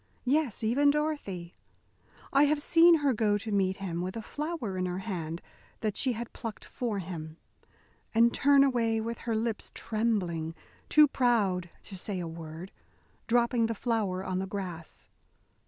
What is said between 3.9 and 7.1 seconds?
with a flower in her hand that she had plucked for